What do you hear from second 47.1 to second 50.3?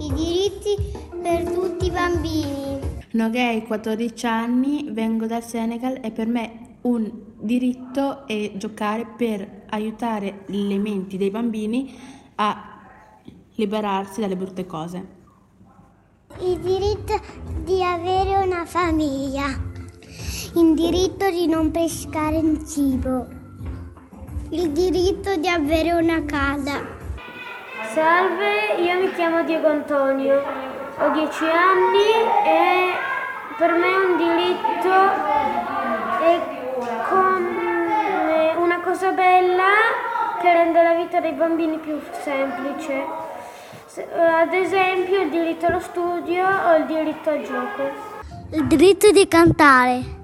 al gioco. Il diritto di cantare.